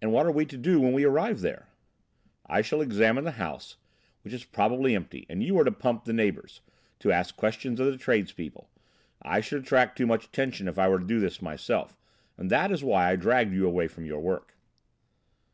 "And 0.00 0.12
what 0.12 0.24
are 0.24 0.32
we 0.32 0.46
to 0.46 0.56
do 0.56 0.80
when 0.80 0.94
we 0.94 1.04
arrive 1.04 1.42
there?" 1.42 1.68
"I 2.46 2.62
shall 2.62 2.80
examine 2.80 3.24
the 3.24 3.32
house, 3.32 3.76
which 4.22 4.32
is 4.32 4.44
probably 4.44 4.94
empty, 4.94 5.26
and 5.28 5.42
you 5.42 5.58
are 5.58 5.64
to 5.64 5.70
'pump' 5.72 6.06
the 6.06 6.14
neighbours, 6.14 6.62
to 7.00 7.12
ask 7.12 7.36
questions 7.36 7.78
of 7.78 7.88
the 7.88 7.98
tradespeople. 7.98 8.70
I 9.20 9.42
should 9.42 9.62
attract 9.62 9.98
too 9.98 10.06
much 10.06 10.24
attention 10.24 10.68
if 10.68 10.78
I 10.78 10.88
were 10.88 11.00
to 11.00 11.04
do 11.06 11.20
this 11.20 11.42
myself, 11.42 11.98
and 12.38 12.50
that 12.50 12.72
is 12.72 12.82
why 12.82 13.10
I 13.10 13.16
dragged 13.16 13.52
you 13.52 13.66
away 13.66 13.88
from 13.88 14.06
your 14.06 14.20
work." 14.20 14.56